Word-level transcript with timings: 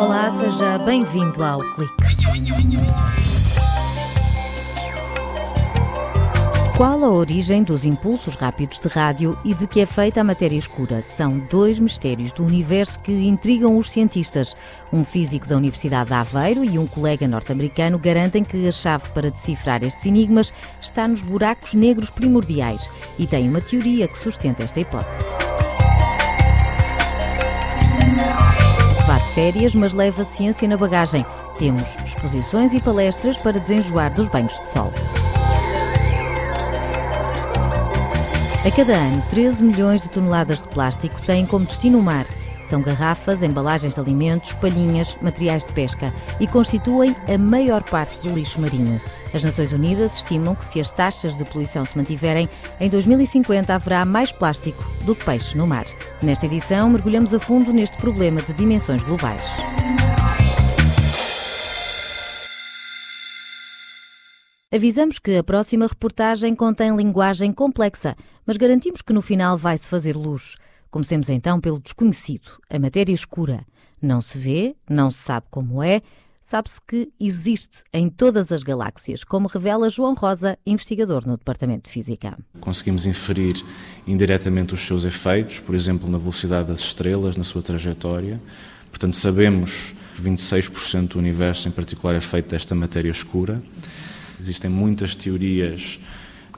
Olá, 0.00 0.32
seja 0.32 0.78
bem-vindo 0.78 1.44
ao 1.44 1.60
Clique. 1.60 1.94
Qual 6.76 7.04
a 7.04 7.08
origem 7.08 7.62
dos 7.62 7.84
impulsos 7.84 8.34
rápidos 8.34 8.80
de 8.80 8.88
rádio 8.88 9.38
e 9.44 9.54
de 9.54 9.68
que 9.68 9.80
é 9.80 9.86
feita 9.86 10.20
a 10.20 10.24
matéria 10.24 10.56
escura? 10.56 11.02
São 11.02 11.38
dois 11.38 11.78
mistérios 11.78 12.32
do 12.32 12.44
universo 12.44 12.98
que 12.98 13.12
intrigam 13.12 13.76
os 13.76 13.88
cientistas. 13.88 14.56
Um 14.92 15.04
físico 15.04 15.46
da 15.46 15.56
Universidade 15.56 16.08
de 16.08 16.16
Aveiro 16.16 16.64
e 16.64 16.80
um 16.80 16.86
colega 16.86 17.28
norte-americano 17.28 17.96
garantem 17.96 18.42
que 18.42 18.66
a 18.66 18.72
chave 18.72 19.08
para 19.10 19.30
decifrar 19.30 19.84
estes 19.84 20.04
enigmas 20.04 20.52
está 20.80 21.06
nos 21.06 21.22
buracos 21.22 21.74
negros 21.74 22.10
primordiais 22.10 22.90
e 23.16 23.26
têm 23.26 23.48
uma 23.48 23.60
teoria 23.60 24.08
que 24.08 24.18
sustenta 24.18 24.64
esta 24.64 24.80
hipótese. 24.80 25.47
Férias, 29.38 29.72
mas 29.72 29.94
leva 29.94 30.24
ciência 30.24 30.66
na 30.66 30.76
bagagem. 30.76 31.24
Temos 31.60 31.94
exposições 32.04 32.72
e 32.72 32.80
palestras 32.80 33.36
para 33.36 33.60
desenjoar 33.60 34.12
dos 34.12 34.28
banhos 34.28 34.58
de 34.58 34.66
sol. 34.66 34.92
A 38.66 38.70
cada 38.76 38.96
ano, 38.96 39.22
13 39.30 39.62
milhões 39.62 40.02
de 40.02 40.10
toneladas 40.10 40.60
de 40.60 40.66
plástico 40.66 41.22
têm 41.22 41.46
como 41.46 41.66
destino 41.66 42.00
o 42.00 42.02
mar. 42.02 42.26
São 42.64 42.80
garrafas, 42.80 43.40
embalagens 43.40 43.94
de 43.94 44.00
alimentos, 44.00 44.54
palhinhas, 44.54 45.16
materiais 45.22 45.64
de 45.64 45.72
pesca 45.72 46.12
e 46.40 46.46
constituem 46.48 47.14
a 47.32 47.38
maior 47.38 47.84
parte 47.84 48.20
do 48.20 48.34
lixo 48.34 48.60
marinho. 48.60 49.00
As 49.32 49.44
Nações 49.44 49.72
Unidas 49.72 50.16
estimam 50.16 50.54
que 50.54 50.64
se 50.64 50.80
as 50.80 50.90
taxas 50.90 51.36
de 51.36 51.44
poluição 51.44 51.84
se 51.84 51.96
mantiverem, 51.96 52.48
em 52.80 52.88
2050 52.88 53.74
haverá 53.74 54.04
mais 54.04 54.32
plástico 54.32 54.82
do 55.04 55.14
que 55.14 55.24
peixe 55.24 55.56
no 55.56 55.66
mar. 55.66 55.84
Nesta 56.22 56.46
edição, 56.46 56.88
mergulhamos 56.88 57.34
a 57.34 57.38
fundo 57.38 57.72
neste 57.72 57.96
problema 57.98 58.40
de 58.40 58.54
dimensões 58.54 59.02
globais. 59.02 59.42
Avisamos 64.72 65.18
que 65.18 65.36
a 65.36 65.44
próxima 65.44 65.86
reportagem 65.86 66.54
contém 66.54 66.94
linguagem 66.94 67.52
complexa, 67.52 68.16
mas 68.46 68.56
garantimos 68.56 69.02
que 69.02 69.12
no 69.12 69.20
final 69.20 69.58
vai-se 69.58 69.88
fazer 69.88 70.16
luz. 70.16 70.56
Comecemos 70.90 71.28
então 71.28 71.60
pelo 71.60 71.80
desconhecido, 71.80 72.58
a 72.70 72.78
matéria 72.78 73.12
escura. 73.12 73.66
Não 74.00 74.20
se 74.20 74.38
vê, 74.38 74.76
não 74.88 75.10
se 75.10 75.18
sabe 75.18 75.46
como 75.50 75.82
é, 75.82 76.00
sabe-se 76.48 76.80
que 76.80 77.12
existe 77.20 77.82
em 77.92 78.08
todas 78.08 78.50
as 78.50 78.62
galáxias, 78.62 79.22
como 79.22 79.48
revela 79.48 79.90
João 79.90 80.14
Rosa, 80.14 80.58
investigador 80.64 81.26
no 81.26 81.36
Departamento 81.36 81.84
de 81.84 81.90
Física. 81.90 82.38
Conseguimos 82.58 83.04
inferir 83.04 83.62
indiretamente 84.06 84.72
os 84.72 84.80
seus 84.80 85.04
efeitos, 85.04 85.60
por 85.60 85.74
exemplo, 85.74 86.08
na 86.08 86.16
velocidade 86.16 86.68
das 86.68 86.80
estrelas, 86.80 87.36
na 87.36 87.44
sua 87.44 87.60
trajetória. 87.60 88.40
Portanto, 88.90 89.14
sabemos 89.14 89.92
que 90.16 90.22
26% 90.22 91.08
do 91.08 91.18
universo, 91.18 91.68
em 91.68 91.70
particular, 91.70 92.16
é 92.16 92.20
feito 92.20 92.48
desta 92.48 92.74
matéria 92.74 93.10
escura. 93.10 93.62
Existem 94.40 94.70
muitas 94.70 95.14
teorias 95.14 96.00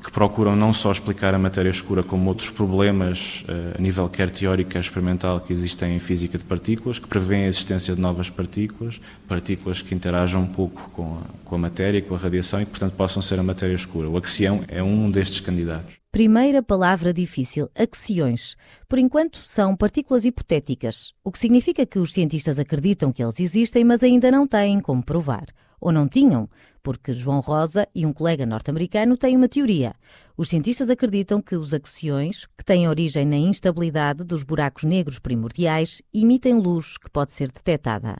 que 0.02 0.10
procuram 0.10 0.56
não 0.56 0.72
só 0.72 0.90
explicar 0.90 1.34
a 1.34 1.38
matéria 1.38 1.70
escura, 1.70 2.02
como 2.02 2.28
outros 2.28 2.48
problemas 2.48 3.44
eh, 3.46 3.74
a 3.78 3.82
nível 3.82 4.08
quer 4.08 4.30
teórico, 4.30 4.70
quer 4.70 4.80
experimental, 4.80 5.40
que 5.40 5.52
existem 5.52 5.96
em 5.96 5.98
física 5.98 6.38
de 6.38 6.44
partículas, 6.44 6.98
que 6.98 7.06
prevêem 7.06 7.44
a 7.44 7.48
existência 7.48 7.94
de 7.94 8.00
novas 8.00 8.30
partículas, 8.30 9.00
partículas 9.28 9.82
que 9.82 9.94
interajam 9.94 10.40
um 10.40 10.46
pouco 10.46 10.90
com 10.94 11.18
a, 11.18 11.22
com 11.44 11.54
a 11.54 11.58
matéria, 11.58 12.00
com 12.00 12.14
a 12.14 12.18
radiação 12.18 12.62
e 12.62 12.64
que, 12.64 12.70
portanto, 12.70 12.94
possam 12.94 13.22
ser 13.22 13.38
a 13.38 13.42
matéria 13.42 13.74
escura. 13.74 14.08
O 14.08 14.16
axião 14.16 14.64
é 14.68 14.82
um 14.82 15.10
destes 15.10 15.40
candidatos. 15.40 15.98
Primeira 16.10 16.62
palavra 16.62 17.12
difícil: 17.12 17.68
axiões. 17.78 18.56
Por 18.88 18.98
enquanto, 18.98 19.38
são 19.44 19.76
partículas 19.76 20.24
hipotéticas, 20.24 21.12
o 21.22 21.30
que 21.30 21.38
significa 21.38 21.84
que 21.84 21.98
os 21.98 22.12
cientistas 22.12 22.58
acreditam 22.58 23.12
que 23.12 23.22
eles 23.22 23.38
existem, 23.38 23.84
mas 23.84 24.02
ainda 24.02 24.30
não 24.30 24.46
têm 24.46 24.80
como 24.80 25.04
provar 25.04 25.46
ou 25.80 25.90
não 25.90 26.06
tinham, 26.06 26.48
porque 26.82 27.12
João 27.12 27.40
Rosa 27.40 27.86
e 27.94 28.04
um 28.04 28.12
colega 28.12 28.44
norte-americano 28.44 29.16
têm 29.16 29.36
uma 29.36 29.48
teoria. 29.48 29.94
Os 30.36 30.48
cientistas 30.48 30.90
acreditam 30.90 31.40
que 31.40 31.56
os 31.56 31.72
axiões, 31.72 32.46
que 32.56 32.64
têm 32.64 32.88
origem 32.88 33.24
na 33.24 33.36
instabilidade 33.36 34.24
dos 34.24 34.42
buracos 34.42 34.84
negros 34.84 35.18
primordiais, 35.18 36.02
emitem 36.12 36.58
luz 36.58 36.96
que 36.96 37.10
pode 37.10 37.32
ser 37.32 37.50
detectada. 37.50 38.16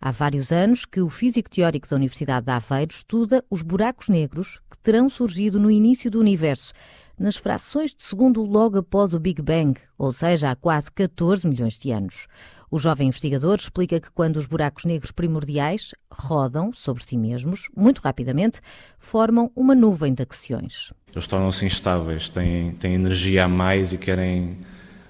Há 0.00 0.10
vários 0.10 0.50
anos 0.50 0.84
que 0.84 1.00
o 1.00 1.08
físico 1.08 1.48
teórico 1.48 1.88
da 1.88 1.96
Universidade 1.96 2.46
de 2.46 2.52
Aveiro 2.52 2.92
estuda 2.92 3.44
os 3.48 3.62
buracos 3.62 4.08
negros 4.08 4.60
que 4.70 4.78
terão 4.78 5.08
surgido 5.08 5.60
no 5.60 5.70
início 5.70 6.10
do 6.10 6.18
universo, 6.18 6.72
nas 7.18 7.36
frações 7.36 7.94
de 7.94 8.02
segundo 8.02 8.42
logo 8.42 8.78
após 8.78 9.14
o 9.14 9.20
Big 9.20 9.40
Bang, 9.40 9.80
ou 9.96 10.10
seja, 10.10 10.50
há 10.50 10.56
quase 10.56 10.90
14 10.90 11.46
milhões 11.46 11.78
de 11.78 11.92
anos. 11.92 12.26
O 12.72 12.78
jovem 12.78 13.08
investigador 13.08 13.58
explica 13.60 14.00
que 14.00 14.10
quando 14.10 14.38
os 14.38 14.46
buracos 14.46 14.86
negros 14.86 15.12
primordiais 15.12 15.94
rodam 16.10 16.72
sobre 16.72 17.04
si 17.04 17.18
mesmos, 17.18 17.68
muito 17.76 17.98
rapidamente, 17.98 18.62
formam 18.98 19.52
uma 19.54 19.74
nuvem 19.74 20.14
de 20.14 20.22
axiões. 20.22 20.90
Eles 21.14 21.26
tornam-se 21.26 21.66
instáveis, 21.66 22.30
têm, 22.30 22.72
têm 22.72 22.94
energia 22.94 23.44
a 23.44 23.48
mais 23.48 23.92
e 23.92 23.98
querem 23.98 24.56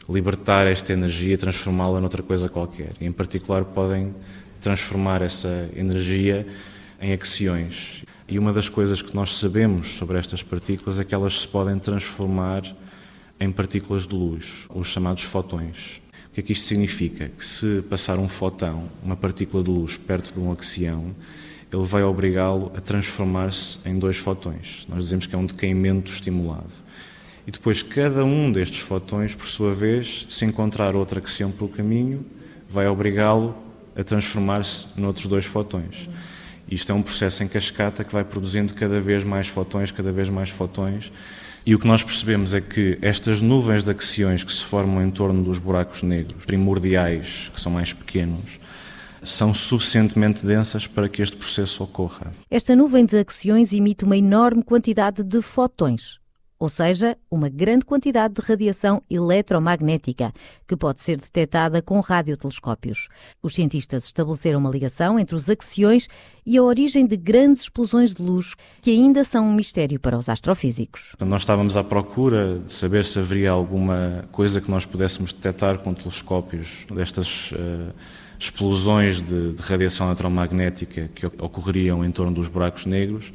libertar 0.08 0.66
esta 0.66 0.92
energia 0.92 1.34
e 1.34 1.36
transformá-la 1.36 2.00
noutra 2.00 2.20
coisa 2.20 2.48
qualquer. 2.48 2.94
E, 3.00 3.06
em 3.06 3.12
particular, 3.12 3.64
podem 3.64 4.12
transformar 4.60 5.22
essa 5.22 5.70
energia 5.76 6.44
em 7.00 7.12
axiões. 7.12 8.04
E 8.26 8.40
uma 8.40 8.52
das 8.52 8.68
coisas 8.68 9.00
que 9.00 9.14
nós 9.14 9.36
sabemos 9.36 9.86
sobre 9.90 10.18
estas 10.18 10.42
partículas 10.42 10.98
é 10.98 11.04
que 11.04 11.14
elas 11.14 11.42
se 11.42 11.46
podem 11.46 11.78
transformar 11.78 12.62
em 13.38 13.52
partículas 13.52 14.04
de 14.04 14.16
luz, 14.16 14.66
os 14.68 14.88
chamados 14.88 15.22
fotões. 15.22 16.01
O 16.32 16.34
que 16.34 16.40
é 16.40 16.42
que 16.42 16.52
isto 16.54 16.64
significa? 16.64 17.28
Que 17.28 17.44
se 17.44 17.82
passar 17.90 18.18
um 18.18 18.26
fotão, 18.26 18.88
uma 19.04 19.14
partícula 19.14 19.62
de 19.62 19.68
luz, 19.68 19.98
perto 19.98 20.32
de 20.32 20.40
um 20.40 20.50
axião, 20.50 21.14
ele 21.70 21.84
vai 21.84 22.02
obrigá-lo 22.02 22.72
a 22.74 22.80
transformar-se 22.80 23.76
em 23.84 23.98
dois 23.98 24.16
fotões. 24.16 24.86
Nós 24.88 25.04
dizemos 25.04 25.26
que 25.26 25.34
é 25.34 25.38
um 25.38 25.44
decaimento 25.44 26.10
estimulado. 26.10 26.72
E 27.46 27.50
depois, 27.50 27.82
cada 27.82 28.24
um 28.24 28.50
destes 28.50 28.78
fotões, 28.78 29.34
por 29.34 29.46
sua 29.46 29.74
vez, 29.74 30.26
se 30.30 30.46
encontrar 30.46 30.96
outro 30.96 31.18
axião 31.18 31.50
pelo 31.50 31.68
caminho, 31.68 32.24
vai 32.66 32.88
obrigá-lo 32.88 33.54
a 33.94 34.02
transformar-se 34.02 34.98
noutros 34.98 35.26
dois 35.26 35.44
fotões. 35.44 36.08
Isto 36.72 36.90
é 36.90 36.94
um 36.94 37.02
processo 37.02 37.44
em 37.44 37.48
cascata 37.48 38.02
que 38.02 38.10
vai 38.10 38.24
produzindo 38.24 38.72
cada 38.72 38.98
vez 38.98 39.22
mais 39.22 39.46
fotões, 39.46 39.90
cada 39.90 40.10
vez 40.10 40.30
mais 40.30 40.48
fotões, 40.48 41.12
e 41.66 41.74
o 41.74 41.78
que 41.78 41.86
nós 41.86 42.02
percebemos 42.02 42.54
é 42.54 42.62
que 42.62 42.98
estas 43.02 43.42
nuvens 43.42 43.84
de 43.84 43.90
axiões 43.90 44.42
que 44.42 44.50
se 44.50 44.64
formam 44.64 45.04
em 45.04 45.10
torno 45.10 45.44
dos 45.44 45.58
buracos 45.58 46.02
negros 46.02 46.46
primordiais, 46.46 47.50
que 47.54 47.60
são 47.60 47.70
mais 47.70 47.92
pequenos, 47.92 48.58
são 49.22 49.52
suficientemente 49.52 50.46
densas 50.46 50.86
para 50.86 51.10
que 51.10 51.20
este 51.20 51.36
processo 51.36 51.84
ocorra. 51.84 52.32
Esta 52.50 52.74
nuvem 52.74 53.04
de 53.04 53.18
axiões 53.18 53.70
emite 53.74 54.04
uma 54.04 54.16
enorme 54.16 54.62
quantidade 54.62 55.22
de 55.22 55.42
fotões, 55.42 56.21
ou 56.62 56.68
seja, 56.68 57.18
uma 57.28 57.48
grande 57.48 57.84
quantidade 57.84 58.34
de 58.34 58.40
radiação 58.40 59.02
eletromagnética, 59.10 60.32
que 60.68 60.76
pode 60.76 61.00
ser 61.00 61.16
detectada 61.16 61.82
com 61.82 61.98
radiotelescópios. 61.98 63.08
Os 63.42 63.56
cientistas 63.56 64.04
estabeleceram 64.04 64.60
uma 64.60 64.70
ligação 64.70 65.18
entre 65.18 65.34
os 65.34 65.50
axiões 65.50 66.06
e 66.46 66.56
a 66.56 66.62
origem 66.62 67.04
de 67.04 67.16
grandes 67.16 67.62
explosões 67.62 68.14
de 68.14 68.22
luz, 68.22 68.54
que 68.80 68.92
ainda 68.92 69.24
são 69.24 69.44
um 69.44 69.52
mistério 69.52 69.98
para 69.98 70.16
os 70.16 70.28
astrofísicos. 70.28 71.16
Nós 71.18 71.42
estávamos 71.42 71.76
à 71.76 71.82
procura 71.82 72.60
de 72.60 72.72
saber 72.72 73.04
se 73.06 73.18
haveria 73.18 73.50
alguma 73.50 74.24
coisa 74.30 74.60
que 74.60 74.70
nós 74.70 74.86
pudéssemos 74.86 75.32
detectar 75.32 75.78
com 75.78 75.92
telescópios 75.92 76.86
destas. 76.94 77.50
Uh, 77.50 77.92
explosões 78.38 79.22
de, 79.22 79.52
de 79.52 79.62
radiação 79.62 80.08
eletromagnética 80.08 81.08
que 81.14 81.24
ocorreriam 81.26 82.04
em 82.04 82.10
torno 82.10 82.32
dos 82.32 82.48
buracos 82.48 82.86
negros 82.86 83.32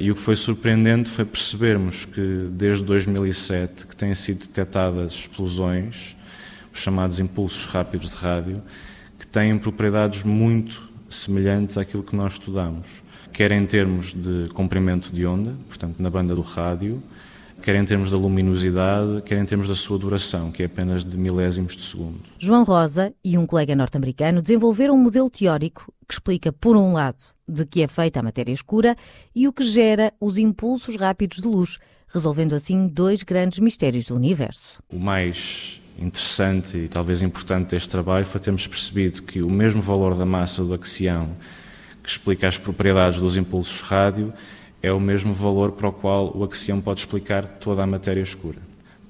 e 0.00 0.10
o 0.10 0.14
que 0.14 0.20
foi 0.20 0.36
surpreendente 0.36 1.10
foi 1.10 1.24
percebermos 1.24 2.06
que 2.06 2.48
desde 2.50 2.82
2007 2.84 3.86
que 3.86 3.94
têm 3.94 4.14
sido 4.14 4.40
detectadas 4.40 5.12
explosões, 5.12 6.16
os 6.72 6.80
chamados 6.80 7.20
impulsos 7.20 7.66
rápidos 7.66 8.10
de 8.10 8.16
rádio, 8.16 8.62
que 9.18 9.26
têm 9.26 9.58
propriedades 9.58 10.22
muito 10.22 10.88
semelhantes 11.10 11.76
àquilo 11.76 12.02
que 12.02 12.16
nós 12.16 12.34
estudamos, 12.34 12.86
quer 13.32 13.52
em 13.52 13.66
termos 13.66 14.14
de 14.14 14.48
comprimento 14.54 15.12
de 15.12 15.26
onda, 15.26 15.54
portanto 15.68 15.96
na 15.98 16.08
banda 16.08 16.34
do 16.34 16.40
rádio, 16.40 17.02
quer 17.62 17.76
em 17.76 17.84
termos 17.84 18.10
da 18.10 18.16
luminosidade, 18.16 19.22
quer 19.22 19.38
em 19.38 19.44
termos 19.44 19.68
da 19.68 19.74
sua 19.74 19.98
duração, 19.98 20.50
que 20.50 20.62
é 20.62 20.66
apenas 20.66 21.04
de 21.04 21.18
milésimos 21.18 21.76
de 21.76 21.82
segundo. 21.82 22.20
João 22.38 22.64
Rosa 22.64 23.12
e 23.24 23.36
um 23.36 23.46
colega 23.46 23.76
norte-americano 23.76 24.40
desenvolveram 24.40 24.94
um 24.94 24.98
modelo 24.98 25.28
teórico 25.28 25.92
que 26.06 26.14
explica, 26.14 26.52
por 26.52 26.76
um 26.76 26.92
lado, 26.92 27.22
de 27.48 27.64
que 27.64 27.82
é 27.82 27.86
feita 27.86 28.20
a 28.20 28.22
matéria 28.22 28.52
escura 28.52 28.96
e 29.34 29.46
o 29.46 29.52
que 29.52 29.64
gera 29.64 30.12
os 30.20 30.36
impulsos 30.36 30.96
rápidos 30.96 31.38
de 31.38 31.48
luz, 31.48 31.78
resolvendo 32.08 32.54
assim 32.54 32.88
dois 32.88 33.22
grandes 33.22 33.58
mistérios 33.58 34.06
do 34.06 34.14
universo. 34.14 34.78
O 34.92 34.98
mais 34.98 35.80
interessante 35.98 36.76
e 36.76 36.88
talvez 36.88 37.22
importante 37.22 37.70
deste 37.70 37.88
trabalho 37.88 38.26
foi 38.26 38.40
termos 38.40 38.66
percebido 38.66 39.22
que 39.22 39.42
o 39.42 39.50
mesmo 39.50 39.80
valor 39.80 40.14
da 40.14 40.26
massa 40.26 40.62
do 40.62 40.74
axião 40.74 41.30
que 42.02 42.10
explica 42.10 42.46
as 42.46 42.58
propriedades 42.58 43.18
dos 43.18 43.36
impulsos 43.36 43.80
rádio 43.80 44.32
é 44.82 44.92
o 44.92 45.00
mesmo 45.00 45.32
valor 45.34 45.72
para 45.72 45.88
o 45.88 45.92
qual 45.92 46.36
o 46.36 46.44
axião 46.44 46.80
pode 46.80 47.00
explicar 47.00 47.44
toda 47.44 47.82
a 47.82 47.86
matéria 47.86 48.20
escura. 48.20 48.58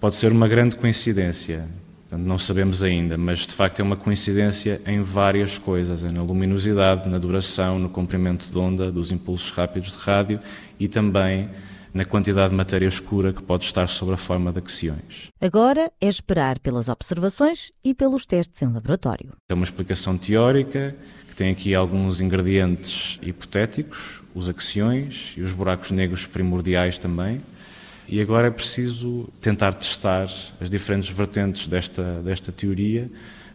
Pode 0.01 0.17
ser 0.17 0.31
uma 0.33 0.49
grande 0.49 0.77
coincidência 0.77 1.69
Não 2.11 2.39
sabemos 2.39 2.83
ainda, 2.83 3.17
mas 3.17 3.41
de 3.41 3.53
facto 3.53 3.81
é 3.81 3.83
uma 3.83 3.97
coincidência 3.97 4.81
em 4.87 5.03
várias 5.03 5.59
coisas: 5.59 6.05
é 6.05 6.11
na 6.11 6.23
luminosidade, 6.23 7.09
na 7.09 7.19
duração, 7.19 7.79
no 7.79 7.89
comprimento 7.89 8.47
de 8.47 8.59
onda 8.59 8.93
dos 8.93 9.11
impulsos 9.11 9.51
rápidos 9.51 9.93
de 9.93 9.99
rádio 9.99 10.41
e 10.79 10.87
também 10.87 11.51
na 11.97 12.05
quantidade 12.05 12.51
de 12.51 12.57
matéria 12.57 12.87
escura 12.87 13.33
que 13.33 13.43
pode 13.43 13.65
estar 13.65 13.89
sob 13.89 14.13
a 14.13 14.17
forma 14.19 14.53
de 14.53 14.59
axiões. 14.59 15.31
Agora 15.41 15.91
é 15.99 16.07
esperar 16.07 16.59
pelas 16.59 16.89
observações 16.89 17.71
e 17.83 17.95
pelos 17.95 18.27
testes 18.27 18.61
em 18.61 18.71
laboratório. 18.71 19.33
É 19.49 19.55
uma 19.55 19.65
explicação 19.65 20.19
teórica 20.19 20.95
que 21.27 21.35
tem 21.35 21.51
aqui 21.51 21.75
alguns 21.75 22.21
ingredientes 22.21 23.19
hipotéticos, 23.23 24.21
os 24.35 24.47
axiões 24.47 25.33
e 25.39 25.43
os 25.43 25.55
buracos 25.55 25.91
negros 25.91 26.27
primordiais 26.27 26.99
também. 26.99 27.41
E 28.09 28.21
agora 28.21 28.49
é 28.49 28.51
preciso 28.51 29.29
tentar 29.41 29.75
testar 29.75 30.29
as 30.61 30.71
diferentes 30.71 31.11
vertentes 31.11 31.67
desta, 31.67 32.23
desta 32.23 32.53
teoria, 32.53 33.11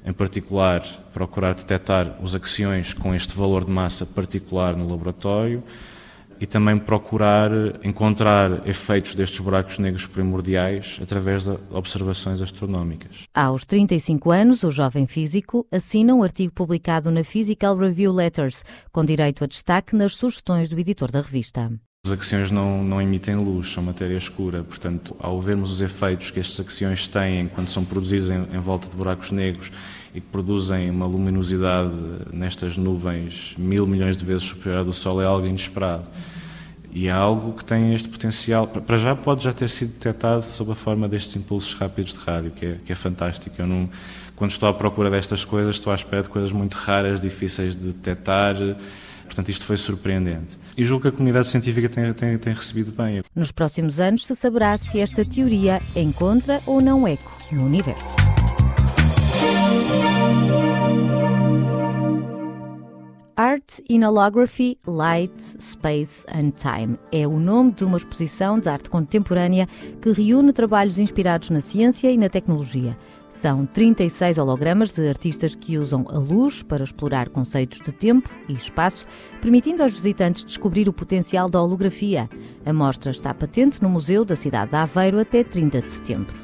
em 0.05 0.11
particular 0.11 0.81
procurar 1.13 1.53
detectar 1.53 2.17
os 2.21 2.35
axiões 2.35 2.93
com 2.93 3.13
este 3.15 3.35
valor 3.35 3.63
de 3.63 3.71
massa 3.71 4.05
particular 4.05 4.75
no 4.75 4.89
laboratório, 4.89 5.63
e 6.41 6.47
também 6.47 6.75
procurar 6.75 7.51
encontrar 7.83 8.67
efeitos 8.67 9.13
destes 9.13 9.39
buracos 9.39 9.77
negros 9.77 10.07
primordiais 10.07 10.99
através 10.99 11.43
de 11.43 11.55
observações 11.69 12.41
astronómicas. 12.41 13.27
Aos 13.31 13.63
35 13.63 14.31
anos, 14.31 14.63
o 14.63 14.71
jovem 14.71 15.05
físico 15.05 15.67
assina 15.71 16.15
um 16.15 16.23
artigo 16.23 16.51
publicado 16.51 17.11
na 17.11 17.23
Physical 17.23 17.77
Review 17.77 18.11
Letters, 18.11 18.65
com 18.91 19.05
direito 19.05 19.43
a 19.43 19.47
destaque 19.47 19.95
nas 19.95 20.15
sugestões 20.15 20.67
do 20.67 20.79
editor 20.79 21.11
da 21.11 21.21
revista. 21.21 21.71
Os 22.03 22.11
axiões 22.11 22.49
não, 22.49 22.83
não 22.83 22.99
emitem 22.99 23.35
luz, 23.35 23.73
são 23.73 23.83
matéria 23.83 24.17
escura, 24.17 24.63
portanto, 24.63 25.15
ao 25.19 25.39
vermos 25.39 25.71
os 25.71 25.81
efeitos 25.81 26.31
que 26.31 26.39
estes 26.39 26.59
axiões 26.59 27.07
têm 27.07 27.47
quando 27.47 27.67
são 27.67 27.85
produzidos 27.85 28.27
em, 28.31 28.55
em 28.55 28.59
volta 28.59 28.89
de 28.89 28.95
buracos 28.95 29.29
negros 29.29 29.71
e 30.11 30.19
que 30.19 30.25
produzem 30.31 30.89
uma 30.89 31.05
luminosidade 31.05 31.93
nestas 32.33 32.75
nuvens 32.75 33.53
mil 33.55 33.85
milhões 33.85 34.17
de 34.17 34.25
vezes 34.25 34.45
superior 34.45 34.79
à 34.79 34.83
do 34.83 34.91
Sol, 34.91 35.21
é 35.21 35.25
algo 35.25 35.45
inesperado. 35.45 36.05
E 36.91 37.07
é 37.07 37.11
algo 37.11 37.53
que 37.53 37.63
tem 37.63 37.93
este 37.93 38.09
potencial, 38.09 38.65
para 38.65 38.97
já 38.97 39.15
pode 39.15 39.43
já 39.43 39.53
ter 39.53 39.69
sido 39.69 39.93
detectado 39.93 40.43
sob 40.45 40.71
a 40.71 40.75
forma 40.75 41.07
destes 41.07 41.35
impulsos 41.35 41.75
rápidos 41.75 42.13
de 42.13 42.19
rádio, 42.19 42.49
que 42.49 42.65
é, 42.65 42.77
que 42.83 42.91
é 42.91 42.95
fantástico. 42.95 43.55
Eu 43.59 43.67
não, 43.67 43.87
quando 44.35 44.49
estou 44.49 44.67
à 44.67 44.73
procura 44.73 45.11
destas 45.11 45.45
coisas, 45.45 45.75
estou 45.75 45.93
à 45.93 45.95
espera 45.95 46.23
de 46.23 46.29
coisas 46.29 46.51
muito 46.51 46.73
raras, 46.73 47.21
difíceis 47.21 47.75
de 47.75 47.91
detectar. 47.91 48.55
Portanto, 49.31 49.47
isto 49.47 49.65
foi 49.65 49.77
surpreendente. 49.77 50.59
E 50.77 50.83
julgo 50.83 51.03
que 51.03 51.07
a 51.07 51.11
comunidade 51.11 51.47
científica 51.47 51.87
tem, 51.87 52.11
tem, 52.13 52.37
tem 52.37 52.53
recebido 52.53 52.91
bem. 52.91 53.23
Nos 53.33 53.49
próximos 53.49 53.97
anos 53.97 54.25
se 54.25 54.35
saberá 54.35 54.77
se 54.77 54.99
esta 54.99 55.23
teoria 55.23 55.79
encontra 55.95 56.59
ou 56.65 56.81
não 56.81 57.07
eco 57.07 57.31
no 57.49 57.65
universo. 57.65 58.13
Art 63.37 63.79
in 63.89 64.03
Holography, 64.03 64.77
Light, 64.85 65.33
Space 65.59 66.25
and 66.27 66.51
Time 66.51 66.99
é 67.11 67.25
o 67.25 67.39
nome 67.39 67.71
de 67.71 67.85
uma 67.85 67.97
exposição 67.97 68.59
de 68.59 68.67
arte 68.67 68.89
contemporânea 68.89 69.67
que 70.01 70.11
reúne 70.11 70.51
trabalhos 70.51 70.99
inspirados 70.99 71.49
na 71.49 71.61
ciência 71.61 72.11
e 72.11 72.17
na 72.17 72.27
tecnologia. 72.27 72.97
São 73.31 73.65
36 73.65 74.37
hologramas 74.37 74.91
de 74.91 75.07
artistas 75.07 75.55
que 75.55 75.77
usam 75.77 76.05
a 76.09 76.17
luz 76.19 76.61
para 76.61 76.83
explorar 76.83 77.29
conceitos 77.29 77.79
de 77.79 77.93
tempo 77.93 78.29
e 78.49 78.53
espaço, 78.53 79.07
permitindo 79.41 79.81
aos 79.81 79.93
visitantes 79.93 80.43
descobrir 80.43 80.89
o 80.89 80.93
potencial 80.93 81.49
da 81.49 81.61
holografia. 81.61 82.29
A 82.65 82.73
mostra 82.73 83.09
está 83.09 83.33
patente 83.33 83.81
no 83.81 83.89
Museu 83.89 84.25
da 84.25 84.35
cidade 84.35 84.71
de 84.71 84.77
Aveiro 84.77 85.17
até 85.17 85.45
30 85.45 85.81
de 85.81 85.89
setembro. 85.89 86.35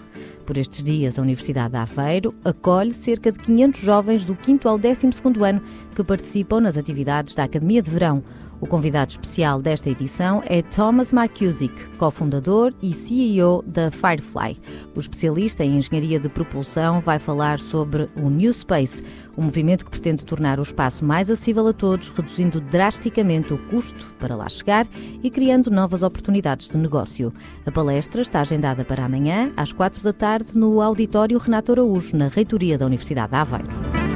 Por 0.45 0.57
estes 0.57 0.81
dias, 0.81 1.19
a 1.19 1.21
Universidade 1.21 1.71
de 1.71 1.77
Aveiro 1.77 2.33
acolhe 2.45 2.93
cerca 2.93 3.33
de 3.33 3.39
500 3.39 3.81
jovens 3.81 4.23
do 4.23 4.35
5 4.41 4.69
ao 4.69 4.77
12 4.77 5.09
ano 5.45 5.61
que 5.93 6.03
participam 6.05 6.61
nas 6.61 6.77
atividades 6.77 7.35
da 7.35 7.43
Academia 7.43 7.81
de 7.81 7.91
Verão, 7.91 8.23
o 8.59 8.67
convidado 8.67 9.11
especial 9.11 9.61
desta 9.61 9.89
edição 9.89 10.41
é 10.45 10.61
Thomas 10.61 11.11
Marcusic, 11.11 11.73
cofundador 11.97 12.73
e 12.81 12.91
CEO 12.93 13.63
da 13.67 13.91
Firefly. 13.91 14.59
O 14.95 14.99
especialista 14.99 15.63
em 15.63 15.77
engenharia 15.77 16.19
de 16.19 16.29
propulsão 16.29 16.99
vai 16.99 17.19
falar 17.19 17.59
sobre 17.59 18.09
o 18.15 18.29
New 18.29 18.51
Space, 18.51 19.03
um 19.37 19.43
movimento 19.43 19.85
que 19.85 19.91
pretende 19.91 20.25
tornar 20.25 20.59
o 20.59 20.63
espaço 20.63 21.05
mais 21.05 21.29
acessível 21.29 21.67
a 21.67 21.73
todos, 21.73 22.09
reduzindo 22.09 22.59
drasticamente 22.59 23.53
o 23.53 23.57
custo 23.69 24.13
para 24.19 24.35
lá 24.35 24.49
chegar 24.49 24.87
e 25.21 25.29
criando 25.29 25.69
novas 25.69 26.01
oportunidades 26.01 26.69
de 26.69 26.77
negócio. 26.77 27.31
A 27.65 27.71
palestra 27.71 28.21
está 28.21 28.41
agendada 28.41 28.83
para 28.83 29.05
amanhã, 29.05 29.51
às 29.55 29.71
quatro 29.71 30.03
da 30.03 30.13
tarde, 30.13 30.57
no 30.57 30.81
Auditório 30.81 31.37
Renato 31.37 31.71
Araújo, 31.71 32.17
na 32.17 32.27
Reitoria 32.27 32.77
da 32.77 32.85
Universidade 32.85 33.29
de 33.29 33.35
Aveiro. 33.35 34.06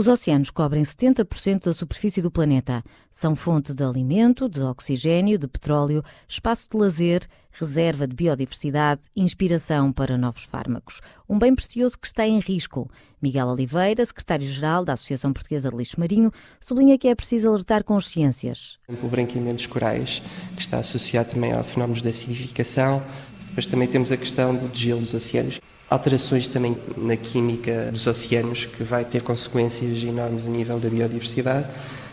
Os 0.00 0.08
oceanos 0.08 0.50
cobrem 0.50 0.82
70% 0.82 1.64
da 1.64 1.74
superfície 1.74 2.22
do 2.22 2.30
planeta. 2.30 2.82
São 3.12 3.36
fonte 3.36 3.74
de 3.74 3.84
alimento, 3.84 4.48
de 4.48 4.62
oxigênio, 4.62 5.38
de 5.38 5.46
petróleo, 5.46 6.02
espaço 6.26 6.66
de 6.70 6.78
lazer, 6.78 7.26
reserva 7.52 8.08
de 8.08 8.16
biodiversidade, 8.16 9.02
inspiração 9.14 9.92
para 9.92 10.16
novos 10.16 10.44
fármacos. 10.44 11.02
Um 11.28 11.38
bem 11.38 11.54
precioso 11.54 11.98
que 11.98 12.06
está 12.06 12.26
em 12.26 12.38
risco. 12.38 12.90
Miguel 13.20 13.48
Oliveira, 13.48 14.06
secretário-geral 14.06 14.86
da 14.86 14.94
Associação 14.94 15.34
Portuguesa 15.34 15.68
de 15.68 15.76
Lixo 15.76 16.00
Marinho, 16.00 16.32
sublinha 16.62 16.96
que 16.96 17.08
é 17.08 17.14
preciso 17.14 17.48
alertar 17.48 17.84
consciências. 17.84 18.78
O 18.88 19.06
branqueamento 19.06 19.56
dos 19.56 19.66
corais, 19.66 20.22
que 20.56 20.62
está 20.62 20.78
associado 20.78 21.32
também 21.32 21.52
a 21.52 21.62
fenómenos 21.62 22.00
de 22.00 22.08
acidificação. 22.08 23.02
Depois 23.48 23.66
também 23.66 23.86
temos 23.86 24.10
a 24.10 24.16
questão 24.16 24.56
do 24.56 24.66
degelo 24.66 25.02
dos 25.02 25.12
oceanos 25.12 25.60
alterações 25.90 26.46
também 26.46 26.78
na 26.96 27.16
química 27.16 27.90
dos 27.90 28.06
oceanos, 28.06 28.64
que 28.64 28.84
vai 28.84 29.04
ter 29.04 29.22
consequências 29.22 30.02
enormes 30.02 30.46
a 30.46 30.48
nível 30.48 30.78
da 30.78 30.88
biodiversidade, 30.88 31.66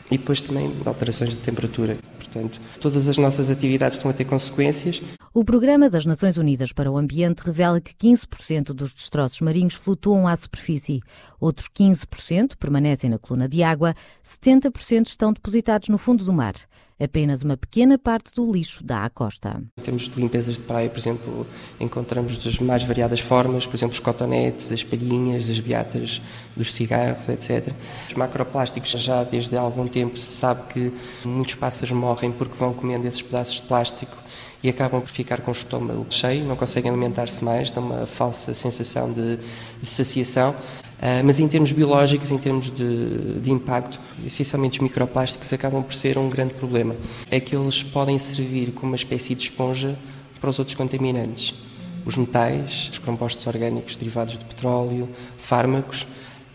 e 0.10 0.18
depois 0.18 0.42
também 0.42 0.74
alterações 0.86 1.32
de 1.32 1.38
temperatura. 1.38 1.98
Portanto, 2.18 2.60
todas 2.82 3.08
as 3.08 3.18
nossas 3.18 3.50
atividades 3.50 3.98
estão 3.98 4.10
a 4.10 4.14
ter 4.14 4.26
consequências. 4.26 5.02
O 5.34 5.46
Programa 5.46 5.90
das 5.90 6.06
Nações 6.06 6.38
Unidas 6.38 6.74
para 6.74 6.92
o 6.92 6.98
Ambiente 6.98 7.40
revela 7.40 7.80
que 7.80 7.94
15% 7.94 8.74
dos 8.74 8.94
destroços 8.94 9.40
marinhos 9.42 9.76
flutuam 9.76 10.28
à 10.28 10.36
superfície, 10.36 11.02
outros 11.40 11.68
15% 11.68 12.56
permanecem 12.58 13.10
na 13.10 13.20
coluna 13.20 13.48
de 13.48 13.62
água, 13.64 13.94
70% 14.26 15.08
estão 15.08 15.32
depositados 15.32 15.90
no 15.90 15.98
fundo 15.98 16.26
do 16.26 16.34
mar. 16.34 16.56
Apenas 17.00 17.44
uma 17.44 17.56
pequena 17.56 17.98
parte 17.98 18.34
do 18.34 18.52
lixo 18.52 18.84
dá 18.84 19.06
à 19.06 19.10
costa. 19.10 19.62
Em 19.78 19.82
termos 19.82 20.10
de 20.10 20.20
limpezas 20.20 20.56
de 20.56 20.62
praia, 20.62 20.90
por 20.90 20.98
exemplo, 20.98 21.48
encontramos 21.80 22.38
das 22.38 22.58
mais 22.58 22.84
variadas 22.84 23.20
formas, 23.20 23.68
por 23.68 23.76
exemplo, 23.76 23.94
os 23.94 24.00
cotonetes, 24.00 24.72
as 24.72 24.84
palhinhas, 24.84 25.48
as 25.48 25.60
beatas 25.60 26.22
dos 26.56 26.74
cigarros, 26.74 27.30
etc. 27.30 27.72
Os 28.08 28.16
macroplásticos, 28.16 28.90
já 28.90 29.24
desde 29.24 29.56
há 29.56 29.62
algum 29.62 29.88
tempo 29.88 30.18
se 30.18 30.38
sabe 30.38 30.74
que 30.74 30.94
muitos 31.24 31.54
pássaros 31.54 31.92
morrem 31.92 32.32
porque 32.32 32.56
vão 32.58 32.74
comendo 32.74 33.08
esses 33.08 33.22
pedaços 33.22 33.56
de 33.56 33.62
plástico 33.62 34.18
e 34.64 34.70
acabam 34.70 35.00
por 35.00 35.10
ficar 35.10 35.42
com 35.42 35.52
o 35.52 35.54
estômago 35.54 36.06
cheio, 36.10 36.44
não 36.46 36.56
conseguem 36.56 36.90
alimentar-se 36.90 37.44
mais, 37.44 37.70
dão 37.70 37.84
uma 37.84 38.08
falsa 38.08 38.54
sensação 38.54 39.14
de, 39.14 39.38
de 39.38 39.86
saciação. 39.88 40.56
Uh, 40.98 41.24
mas 41.24 41.40
em 41.40 41.48
termos 41.48 41.72
biológicos, 41.72 42.32
em 42.32 42.38
termos 42.40 42.72
de, 42.72 43.40
de, 43.40 43.52
impacto, 43.52 44.00
essencialmente 44.26 44.80
os 44.80 44.84
microplásticos 44.84 45.54
acabam 45.54 45.84
por 45.84 45.94
ser 45.94 46.18
um 46.18 46.28
grande 46.28 46.56
problema. 46.56 46.96
É 47.30 47.40
que 47.40 47.56
eles 47.56 47.84
podem 47.84 48.18
servir 48.18 48.72
como 48.72 48.92
uma 48.92 48.96
espécie 48.96 49.36
de 49.36 49.44
esponja 49.44 49.98
para 50.42 50.50
os 50.50 50.58
outros 50.58 50.76
contaminantes. 50.76 51.54
Os 52.04 52.18
metais, 52.18 52.90
os 52.92 52.98
compostos 52.98 53.46
orgânicos 53.46 53.96
derivados 53.96 54.38
de 54.38 54.46
petróleo, 54.46 55.08
fármacos, 55.38 56.02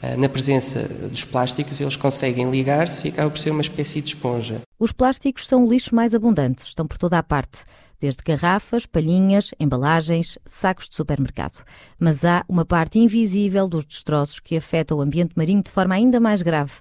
uh, 0.03 0.19
na 0.19 0.29
presença 0.29 0.89
dos 0.89 1.25
plásticos, 1.25 1.81
eles 1.81 1.95
conseguem 1.95 2.51
ligar-se 2.51 3.07
e 3.07 3.11
acabam 3.11 3.31
por 3.31 3.39
ser 3.39 3.51
uma 3.51 3.63
espécie 3.63 4.01
de 4.01 4.09
esponja. 4.09 4.61
Os 4.77 4.91
plásticos 4.91 5.47
são 5.47 5.65
o 5.65 5.71
lixo 5.71 5.95
mais 5.95 6.17
abundante, 6.17 6.65
estão 6.65 6.85
por 6.85 6.99
toda 6.99 7.17
a 7.17 7.23
parte 7.23 7.65
desde 8.03 8.23
garrafas, 8.25 8.85
palhinhas, 8.85 9.55
embalagens, 9.61 10.37
sacos 10.45 10.89
de 10.89 10.97
supermercado. 10.97 11.65
Mas 12.01 12.25
há 12.25 12.45
uma 12.49 12.65
parte 12.65 12.99
invisível 12.99 13.69
dos 13.69 13.85
destroços 13.85 14.41
que 14.41 14.57
afeta 14.57 14.93
o 14.93 15.01
ambiente 15.01 15.35
marinho 15.37 15.63
de 15.63 15.71
forma 15.71 15.95
ainda 15.95 16.19
mais 16.19 16.43
grave. 16.43 16.73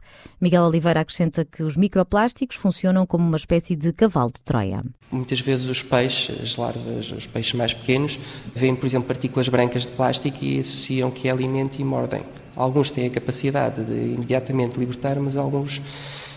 Miguel 0.42 0.64
Oliveira 0.64 1.02
acrescenta 1.02 1.46
que 1.46 1.62
os 1.62 1.78
microplásticos 1.78 2.58
funcionam 2.58 3.06
como 3.06 3.24
uma 3.24 3.38
espécie 3.38 3.76
de 3.76 3.94
cavalo 3.94 4.32
de 4.36 4.42
Troia. 4.42 4.84
Muitas 5.12 5.40
vezes 5.40 5.70
os 5.70 5.84
peixes, 5.84 6.42
as 6.42 6.58
larvas, 6.58 7.12
os 7.12 7.28
peixes 7.28 7.54
mais 7.54 7.72
pequenos, 7.72 8.18
veem, 8.56 8.76
por 8.76 8.88
exemplo, 8.88 9.08
partículas 9.08 9.48
brancas 9.48 9.86
de 9.86 9.92
plástico 9.92 10.44
e 10.44 10.60
associam 10.60 11.12
que 11.12 11.28
é 11.28 11.32
alimento 11.32 11.80
e 11.80 11.84
mordem. 11.84 12.24
Alguns 12.56 12.90
têm 12.90 13.06
a 13.06 13.10
capacidade 13.12 13.84
de 13.84 14.16
imediatamente 14.16 14.80
libertar, 14.80 15.20
mas 15.20 15.38
alguns 15.38 15.80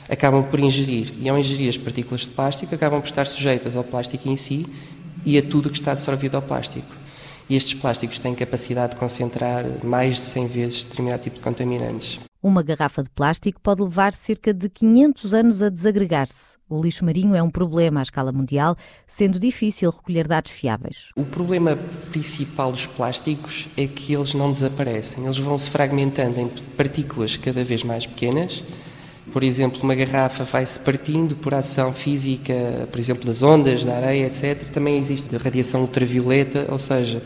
acabam 0.09 0.43
por 0.45 0.61
ingerir. 0.61 1.13
E 1.21 1.29
ao 1.29 1.39
ingerir 1.39 1.69
as 1.69 1.77
partículas 1.77 2.23
de 2.23 2.31
plástico, 2.31 2.75
acabam 2.75 3.01
por 3.01 3.07
estar 3.07 3.27
sujeitas 3.27 3.77
ao 3.77 3.85
plástico 3.85 4.29
em 4.29 4.37
si 4.37 4.67
e 5.25 5.39
a 5.39 5.43
tudo 5.43 5.71
que 5.71 5.79
está 5.79 5.93
absorvido 5.93 6.37
ao 6.37 6.43
plástico. 6.43 7.05
E 7.49 7.57
estes 7.57 7.75
plásticos 7.75 8.19
têm 8.19 8.35
capacidade 8.35 8.95
de 8.95 8.99
concentrar 8.99 9.65
mais 9.83 10.17
de 10.17 10.23
100 10.23 10.47
vezes 10.47 10.85
determinado 10.85 11.23
tipo 11.23 11.37
de 11.37 11.43
contaminantes. 11.43 12.19
Uma 12.43 12.63
garrafa 12.63 13.03
de 13.03 13.09
plástico 13.09 13.59
pode 13.59 13.81
levar 13.81 14.13
cerca 14.13 14.53
de 14.53 14.69
500 14.69 15.33
anos 15.33 15.63
a 15.63 15.71
desagregar-se. 15.71 16.59
O 16.69 16.79
lixo 16.79 17.03
marinho 17.03 17.35
é 17.35 17.43
um 17.43 17.49
problema 17.49 18.01
à 18.01 18.03
escala 18.03 18.33
mundial, 18.33 18.77
sendo 19.07 19.39
difícil 19.39 19.91
recolher 19.91 20.29
dados 20.29 20.53
fiáveis. 20.53 21.09
O 21.17 21.25
problema 21.25 21.79
principal 22.11 22.71
dos 22.71 22.85
plásticos 22.85 23.67
é 23.79 23.87
que 23.87 24.13
eles 24.13 24.35
não 24.35 24.53
desaparecem, 24.53 25.25
eles 25.25 25.39
vão 25.39 25.57
se 25.57 25.71
fragmentando 25.71 26.39
em 26.39 26.49
partículas 26.77 27.39
cada 27.39 27.65
vez 27.65 27.83
mais 27.83 28.05
pequenas. 28.05 28.63
Por 29.33 29.43
exemplo, 29.43 29.81
uma 29.83 29.95
garrafa 29.95 30.45
vai-se 30.45 30.79
partindo 30.79 31.35
por 31.35 31.55
ação 31.55 31.93
física, 31.93 32.55
por 32.91 33.01
exemplo, 33.01 33.25
das 33.25 33.43
ondas, 33.43 33.85
da 33.85 33.97
areia, 33.97 34.27
etc. 34.27 34.69
Também 34.71 34.99
existe 34.99 35.35
radiação 35.37 35.81
ultravioleta, 35.81 36.67
ou 36.69 36.79
seja, 36.79 37.23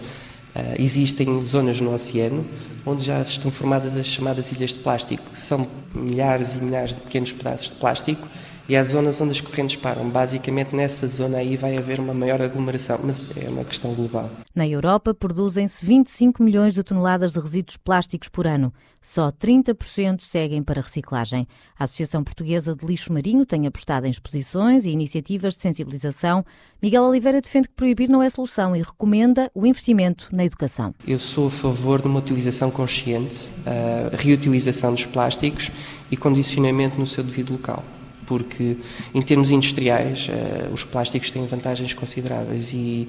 eh, 0.54 0.76
existem 0.78 1.42
zonas 1.42 1.80
no 1.80 1.92
oceano 1.92 2.44
onde 2.86 3.04
já 3.04 3.20
estão 3.20 3.50
formadas 3.50 3.96
as 3.96 4.06
chamadas 4.06 4.50
ilhas 4.52 4.70
de 4.70 4.76
plástico, 4.76 5.22
que 5.30 5.38
são 5.38 5.66
milhares 5.94 6.56
e 6.56 6.58
milhares 6.58 6.94
de 6.94 7.00
pequenos 7.00 7.32
pedaços 7.32 7.68
de 7.68 7.76
plástico 7.76 8.26
e 8.68 8.76
há 8.76 8.84
zonas 8.84 9.20
onde 9.20 9.32
as 9.32 9.40
correntes 9.40 9.76
param. 9.76 10.08
Basicamente, 10.08 10.76
nessa 10.76 11.06
zona 11.06 11.38
aí 11.38 11.56
vai 11.56 11.76
haver 11.76 11.98
uma 11.98 12.12
maior 12.12 12.42
aglomeração, 12.42 13.00
mas 13.02 13.20
é 13.37 13.48
uma 13.48 13.64
questão 13.64 13.94
global. 13.94 14.30
Na 14.54 14.68
Europa, 14.68 15.14
produzem-se 15.14 15.84
25 15.84 16.42
milhões 16.42 16.75
de 16.75 16.82
toneladas 16.82 17.32
de 17.32 17.40
resíduos 17.40 17.78
plásticos 17.78 18.28
por 18.28 18.46
ano. 18.46 18.72
Só 19.00 19.30
30% 19.30 20.20
seguem 20.20 20.62
para 20.62 20.82
reciclagem. 20.82 21.46
A 21.78 21.84
Associação 21.84 22.22
Portuguesa 22.22 22.75
de 22.75 22.84
Lixo 22.84 23.12
Marinho 23.12 23.46
tem 23.46 23.66
apostado 23.66 24.06
em 24.06 24.10
exposições 24.10 24.84
e 24.84 24.90
iniciativas 24.90 25.54
de 25.54 25.62
sensibilização. 25.62 26.44
Miguel 26.82 27.04
Oliveira 27.04 27.40
defende 27.40 27.68
que 27.68 27.75
proibir 27.75 28.08
não 28.08 28.22
é 28.22 28.28
solução 28.28 28.76
e 28.76 28.82
recomenda 28.82 29.50
o 29.54 29.66
investimento 29.66 30.28
na 30.30 30.44
educação. 30.44 30.94
Eu 31.06 31.18
sou 31.18 31.46
a 31.46 31.50
favor 31.50 32.02
de 32.02 32.08
uma 32.08 32.18
utilização 32.18 32.70
consciente, 32.70 33.50
a 33.64 34.16
reutilização 34.16 34.92
dos 34.92 35.06
plásticos 35.06 35.70
e 36.10 36.16
condicionamento 36.16 36.98
no 36.98 37.06
seu 37.06 37.25
devido 37.25 37.52
local 37.52 37.82
porque 38.28 38.76
em 39.14 39.23
termos 39.23 39.50
industriais 39.50 40.28
uh, 40.28 40.73
os 40.73 40.85
plásticos 40.85 41.30
têm 41.30 41.47
vantagens 41.47 41.94
consideráveis 41.94 42.73
e, 42.75 43.08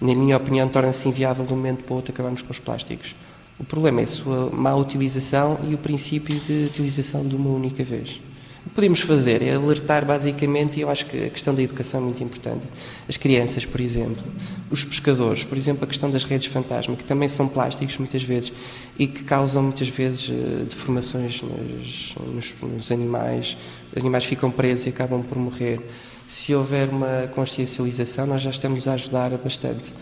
na 0.00 0.14
minha 0.14 0.36
opinião, 0.36 0.68
torna-se 0.68 1.08
inviável 1.08 1.46
de 1.46 1.52
um 1.52 1.56
momento 1.56 1.82
para 1.84 1.94
o 1.94 1.96
outro 1.96 2.12
acabarmos 2.12 2.42
com 2.42 2.52
os 2.52 2.58
plásticos. 2.58 3.14
O 3.58 3.64
problema 3.64 4.02
é 4.02 4.04
a 4.04 4.06
sua 4.06 4.50
má 4.52 4.74
utilização 4.76 5.58
e 5.68 5.74
o 5.74 5.78
princípio 5.78 6.38
de 6.40 6.66
utilização 6.66 7.26
de 7.26 7.34
uma 7.34 7.50
única 7.50 7.82
vez. 7.82 8.20
O 8.68 8.70
que 8.70 8.74
podemos 8.74 9.00
fazer? 9.00 9.42
É 9.42 9.54
alertar 9.54 10.04
basicamente, 10.04 10.76
e 10.78 10.82
eu 10.82 10.90
acho 10.90 11.06
que 11.06 11.24
a 11.24 11.30
questão 11.30 11.54
da 11.54 11.62
educação 11.62 12.00
é 12.00 12.04
muito 12.04 12.22
importante. 12.22 12.66
As 13.08 13.16
crianças, 13.16 13.64
por 13.64 13.80
exemplo, 13.80 14.22
os 14.70 14.84
pescadores, 14.84 15.42
por 15.42 15.56
exemplo, 15.56 15.84
a 15.84 15.86
questão 15.86 16.10
das 16.10 16.22
redes 16.22 16.48
fantasma, 16.48 16.94
que 16.94 17.02
também 17.02 17.30
são 17.30 17.48
plásticos 17.48 17.96
muitas 17.96 18.22
vezes 18.22 18.52
e 18.98 19.06
que 19.06 19.24
causam 19.24 19.62
muitas 19.62 19.88
vezes 19.88 20.28
eh, 20.28 20.64
deformações 20.68 21.40
nos, 21.40 22.14
nos, 22.34 22.54
nos 22.60 22.92
animais, 22.92 23.56
os 23.90 23.96
animais 23.96 24.26
ficam 24.26 24.50
presos 24.50 24.84
e 24.84 24.90
acabam 24.90 25.22
por 25.22 25.38
morrer 25.38 25.80
se 26.28 26.54
houver 26.54 26.90
uma 26.90 27.26
consciencialização, 27.34 28.26
nós 28.26 28.42
já 28.42 28.50
estamos 28.50 28.86
a 28.86 28.92
ajudar 28.92 29.30
bastante. 29.38 29.94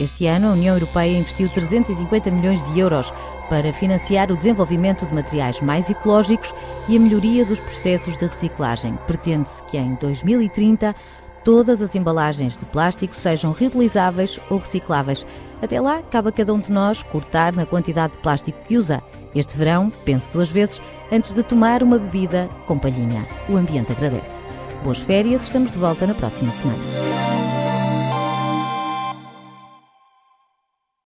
Este 0.00 0.26
ano, 0.26 0.48
a 0.48 0.52
União 0.52 0.74
Europeia 0.74 1.18
investiu 1.18 1.50
350 1.50 2.30
milhões 2.30 2.64
de 2.72 2.80
euros 2.80 3.12
para 3.50 3.72
financiar 3.74 4.32
o 4.32 4.36
desenvolvimento 4.36 5.06
de 5.06 5.14
materiais 5.14 5.60
mais 5.60 5.90
ecológicos 5.90 6.54
e 6.88 6.96
a 6.96 7.00
melhoria 7.00 7.44
dos 7.44 7.60
processos 7.60 8.16
de 8.16 8.26
reciclagem. 8.26 8.98
Pretende-se 9.06 9.62
que 9.64 9.76
em 9.76 9.94
2030 9.96 10.94
todas 11.44 11.82
as 11.82 11.94
embalagens 11.94 12.56
de 12.56 12.64
plástico 12.64 13.14
sejam 13.14 13.52
reutilizáveis 13.52 14.40
ou 14.50 14.58
recicláveis. 14.58 15.26
Até 15.62 15.80
lá, 15.80 16.02
cabe 16.02 16.30
a 16.30 16.32
cada 16.32 16.54
um 16.54 16.58
de 16.58 16.72
nós 16.72 17.02
cortar 17.02 17.52
na 17.52 17.66
quantidade 17.66 18.14
de 18.14 18.18
plástico 18.18 18.58
que 18.66 18.76
usa. 18.78 19.02
Este 19.34 19.56
verão, 19.58 19.92
pense 20.04 20.32
duas 20.32 20.50
vezes 20.50 20.80
antes 21.12 21.34
de 21.34 21.42
tomar 21.42 21.82
uma 21.82 21.98
bebida 21.98 22.48
com 22.66 22.78
palhinha. 22.78 23.28
O 23.48 23.56
ambiente 23.56 23.92
agradece. 23.92 24.45
Boas 24.82 24.98
férias, 24.98 25.44
estamos 25.44 25.72
de 25.72 25.78
volta 25.78 26.06
na 26.06 26.14
próxima 26.14 26.52
semana. 26.52 27.45